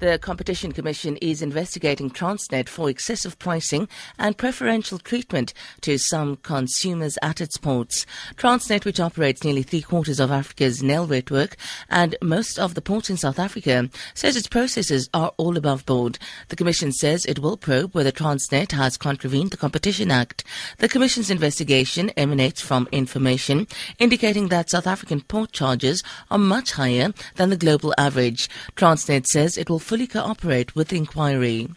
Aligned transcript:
The 0.00 0.18
Competition 0.18 0.72
Commission 0.72 1.18
is 1.18 1.42
investigating 1.42 2.08
Transnet 2.08 2.70
for 2.70 2.88
excessive 2.88 3.38
pricing 3.38 3.86
and 4.18 4.34
preferential 4.34 4.98
treatment 4.98 5.52
to 5.82 5.98
some 5.98 6.36
consumers 6.36 7.18
at 7.20 7.42
its 7.42 7.58
ports. 7.58 8.06
Transnet, 8.36 8.86
which 8.86 8.98
operates 8.98 9.44
nearly 9.44 9.62
three 9.62 9.82
quarters 9.82 10.18
of 10.18 10.30
Africa's 10.30 10.82
nail 10.82 11.06
network 11.06 11.54
and 11.90 12.16
most 12.22 12.58
of 12.58 12.74
the 12.74 12.80
ports 12.80 13.10
in 13.10 13.18
South 13.18 13.38
Africa, 13.38 13.90
says 14.14 14.36
its 14.36 14.48
processes 14.48 15.10
are 15.12 15.34
all 15.36 15.58
above 15.58 15.84
board. 15.84 16.18
The 16.48 16.56
Commission 16.56 16.92
says 16.92 17.26
it 17.26 17.40
will 17.40 17.58
probe 17.58 17.94
whether 17.94 18.10
Transnet 18.10 18.72
has 18.72 18.96
contravened 18.96 19.50
the 19.50 19.58
Competition 19.58 20.10
Act. 20.10 20.44
The 20.78 20.88
Commission's 20.88 21.30
investigation 21.30 22.08
emanates 22.16 22.62
from 22.62 22.88
information 22.90 23.66
indicating 23.98 24.48
that 24.48 24.70
South 24.70 24.86
African 24.86 25.20
port 25.20 25.52
charges 25.52 26.02
are 26.30 26.38
much 26.38 26.72
higher 26.72 27.12
than 27.36 27.50
the 27.50 27.56
global 27.58 27.92
average. 27.98 28.48
Transnet 28.76 29.26
says 29.26 29.58
it 29.58 29.68
will 29.68 29.78
fully 29.90 30.06
cooperate 30.06 30.76
with 30.76 30.86
the 30.86 30.96
inquiry. 30.96 31.68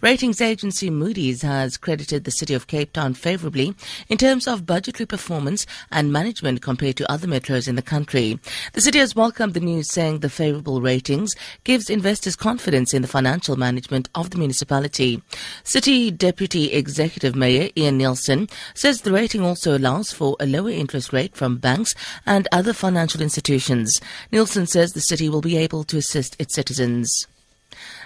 Ratings 0.00 0.40
agency 0.40 0.90
Moody's 0.90 1.42
has 1.42 1.76
credited 1.76 2.24
the 2.24 2.30
city 2.30 2.54
of 2.54 2.66
Cape 2.66 2.92
Town 2.92 3.14
favorably 3.14 3.74
in 4.08 4.18
terms 4.18 4.48
of 4.48 4.66
budgetary 4.66 5.06
performance 5.06 5.64
and 5.92 6.12
management 6.12 6.60
compared 6.60 6.96
to 6.96 7.08
other 7.10 7.28
metros 7.28 7.68
in 7.68 7.76
the 7.76 7.82
country. 7.82 8.40
The 8.72 8.80
city 8.80 8.98
has 8.98 9.14
welcomed 9.14 9.54
the 9.54 9.60
news 9.60 9.92
saying 9.92 10.18
the 10.18 10.28
favorable 10.28 10.80
ratings 10.80 11.34
gives 11.62 11.88
investors 11.88 12.34
confidence 12.34 12.92
in 12.92 13.02
the 13.02 13.08
financial 13.08 13.54
management 13.54 14.08
of 14.16 14.30
the 14.30 14.38
municipality. 14.38 15.22
City 15.62 16.10
Deputy 16.10 16.72
Executive 16.72 17.36
Mayor 17.36 17.70
Ian 17.76 18.00
Neilson 18.00 18.50
says 18.74 19.02
the 19.02 19.12
rating 19.12 19.42
also 19.42 19.78
allows 19.78 20.12
for 20.12 20.36
a 20.40 20.46
lower 20.46 20.70
interest 20.70 21.12
rate 21.12 21.36
from 21.36 21.58
banks 21.58 21.94
and 22.26 22.48
other 22.50 22.72
financial 22.72 23.22
institutions. 23.22 24.00
Nielsen 24.32 24.66
says 24.66 24.92
the 24.92 25.00
city 25.00 25.28
will 25.28 25.40
be 25.40 25.56
able 25.56 25.84
to 25.84 25.96
assist 25.96 26.34
its 26.40 26.52
citizens. 26.52 27.28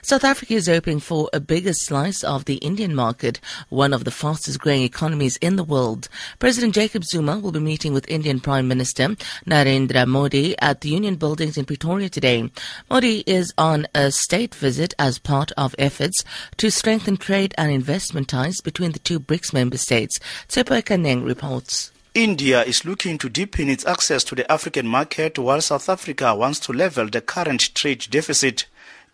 South 0.03 0.25
Africa 0.25 0.55
is 0.55 0.67
hoping 0.67 1.01
for 1.01 1.29
a 1.33 1.41
bigger 1.41 1.73
slice 1.73 2.23
of 2.25 2.45
the 2.45 2.57
Indian 2.57 2.95
market, 2.95 3.41
one 3.69 3.93
of 3.93 4.05
the 4.05 4.11
fastest 4.11 4.61
growing 4.61 4.83
economies 4.83 5.37
in 5.39 5.57
the 5.57 5.65
world. 5.65 6.09
President 6.39 6.75
Jacob 6.75 7.05
Zuma 7.05 7.39
will 7.39 7.53
be 7.53 7.61
meeting 7.61 7.93
with 7.93 8.09
Indian 8.09 8.41
Prime 8.41 8.69
Minister 8.69 9.09
Narendra 9.47 10.07
Modi 10.07 10.59
at 10.61 10.81
the 10.81 10.89
Union 10.89 11.17
Buildings 11.17 11.57
in 11.57 11.65
Pretoria 11.65 12.09
today. 12.09 12.51
Modi 12.89 13.23
is 13.27 13.53
on 13.59 13.87
a 13.95 14.11
state 14.11 14.55
visit 14.55 14.95
as 14.99 15.19
part 15.19 15.53
of 15.57 15.75
efforts 15.79 16.25
to 16.57 16.71
strengthen 16.71 17.17
trade 17.17 17.55
and 17.59 17.71
investment 17.71 18.29
ties 18.29 18.61
between 18.61 18.93
the 18.93 18.99
two 18.99 19.21
BRICS 19.21 19.53
member 19.53 19.77
states. 19.77 20.19
Tsepo 20.49 20.83
Kaneng 20.83 21.25
reports. 21.25 21.93
India 22.15 22.65
is 22.65 22.85
looking 22.85 23.19
to 23.19 23.29
deepen 23.29 23.69
its 23.69 23.87
access 23.87 24.25
to 24.25 24.35
the 24.35 24.51
African 24.51 24.85
market 24.85 25.39
while 25.39 25.61
South 25.61 25.89
Africa 25.89 26.35
wants 26.35 26.59
to 26.59 26.73
level 26.73 27.09
the 27.09 27.21
current 27.21 27.73
trade 27.73 28.05
deficit. 28.11 28.67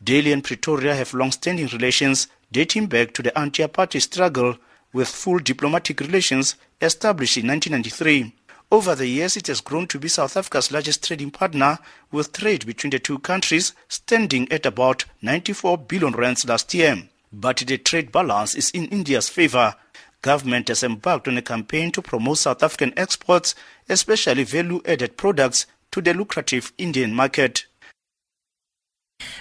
Delhi 0.07 0.31
and 0.31 0.45
Pretoria 0.45 0.95
have 0.95 1.15
long-standing 1.15 1.67
relations 1.67 2.29
dating 2.53 2.87
back 2.87 3.13
to 3.13 3.23
the 3.23 3.37
anti-apartheid 3.37 4.03
struggle 4.03 4.57
with 4.93 5.09
full 5.09 5.41
diplomatic 5.41 5.99
relations 5.99 6.55
established 6.81 7.37
in 7.37 7.49
1993. 7.49 8.33
Over 8.71 8.95
the 8.95 9.09
years, 9.09 9.37
it 9.37 9.49
has 9.49 9.61
grown 9.61 9.89
to 9.89 9.99
be 9.99 10.07
South 10.07 10.37
Africa's 10.37 10.71
largest 10.71 11.05
trading 11.05 11.33
partner, 11.33 11.81
with 12.13 12.33
trade 12.33 12.65
between 12.67 12.93
the 12.93 13.01
two 13.01 13.19
countries 13.19 13.73
standing 13.89 14.51
at 14.53 14.65
about 14.65 15.07
94 15.23 15.77
billion 15.77 16.13
rands 16.13 16.47
last 16.47 16.73
year. 16.73 17.03
But 17.33 17.57
the 17.57 17.77
trade 17.77 18.13
balance 18.13 18.55
is 18.55 18.71
in 18.71 18.87
India's 18.87 19.29
favor. 19.29 19.75
Government 20.23 20.69
has 20.69 20.85
embarked 20.85 21.27
on 21.27 21.37
a 21.37 21.43
campaign 21.43 21.91
to 21.91 22.01
promote 22.01 22.39
South 22.39 22.63
African 22.63 22.97
exports, 22.97 23.57
especially 23.89 24.45
value-added 24.45 25.17
products, 25.17 25.67
to 25.91 26.01
the 26.01 26.15
lucrative 26.15 26.73
Indian 26.79 27.13
market. 27.13 27.67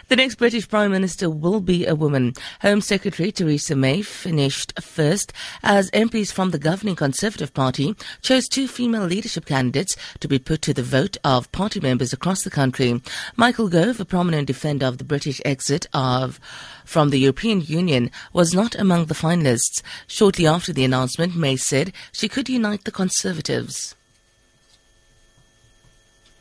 The 0.08 0.16
next 0.16 0.36
British 0.36 0.70
Prime 0.70 0.92
Minister 0.92 1.32
will 1.32 1.62
be 1.62 1.88
a 1.88 1.96
woman. 1.96 2.34
Home 2.62 2.80
Secretary 2.80 3.32
Theresa 3.32 3.76
May 3.76 4.04
finished 4.04 4.80
first 4.80 5.34
as 5.64 5.90
MPs 5.92 6.32
from 6.32 6.52
the 6.52 6.60
governing 6.60 6.96
Conservative 6.96 7.56
Party 7.56 7.96
chose 8.22 8.48
two 8.48 8.68
female 8.68 9.06
leadership 9.06 9.48
candidates 9.48 9.96
to 10.20 10.28
be 10.28 10.38
put 10.38 10.62
to 10.62 10.76
the 10.76 10.84
vote 10.84 11.18
of 11.24 11.52
party 11.52 11.80
members 11.80 12.14
across 12.14 12.44
the 12.44 12.52
country. 12.52 13.02
Michael 13.36 13.68
Gove, 13.68 14.00
a 14.00 14.06
prominent 14.06 14.46
defender 14.46 14.86
of 14.86 15.00
the 15.00 15.04
British 15.04 15.42
exit 15.44 15.88
of 15.92 16.40
from 16.86 17.10
the 17.10 17.18
European 17.18 17.62
Union, 17.62 18.12
was 18.32 18.54
not 18.54 18.76
among 18.76 19.06
the 19.06 19.16
finalists. 19.16 19.82
Shortly 20.06 20.46
after 20.46 20.72
the 20.72 20.86
announcement, 20.86 21.36
May 21.36 21.56
said 21.56 21.92
she 22.12 22.30
could 22.30 22.48
unite 22.48 22.84
the 22.84 22.92
Conservatives. 22.92 23.96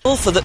For 0.03 0.33
the 0.33 0.45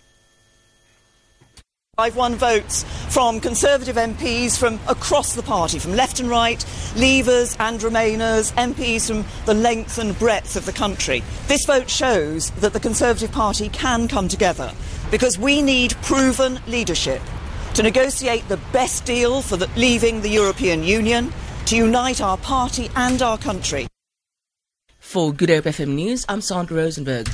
I've 2.00 2.16
won 2.16 2.36
votes 2.36 2.84
from 3.10 3.42
Conservative 3.42 3.98
MPs 3.98 4.58
from 4.58 4.80
across 4.88 5.36
the 5.36 5.44
party, 5.44 5.80
from 5.80 5.98
left 5.98 6.22
and 6.22 6.30
right, 6.30 6.58
Leavers 6.96 7.58
and 7.60 7.78
Remainers, 7.82 8.54
MPs 8.54 9.08
from 9.08 9.26
the 9.46 9.54
length 9.54 9.98
and 9.98 10.18
breadth 10.18 10.56
of 10.56 10.66
the 10.66 10.72
country. 10.72 11.22
This 11.48 11.66
vote 11.66 11.90
shows 11.90 12.52
that 12.52 12.72
the 12.72 12.80
Conservative 12.80 13.34
Party 13.34 13.68
can 13.68 14.08
come 14.08 14.30
together 14.30 14.72
because 15.12 15.38
we 15.38 15.62
need 15.62 15.92
proven 16.02 16.62
leadership 16.68 17.22
to 17.74 17.84
negotiate 17.84 18.48
the 18.48 18.58
best 18.72 19.04
deal 19.04 19.42
for 19.42 19.58
the, 19.58 19.70
leaving 19.76 20.22
the 20.22 20.30
European 20.30 20.84
Union, 20.84 21.34
to 21.66 21.76
unite 21.76 22.22
our 22.22 22.38
party 22.38 22.90
and 22.96 23.22
our 23.22 23.38
country. 23.38 23.88
For 25.00 25.34
Good 25.34 25.50
Hope 25.50 25.66
FM 25.66 25.96
News, 25.96 26.26
I'm 26.30 26.40
Sandra 26.40 26.78
Rosenberg. 26.78 27.30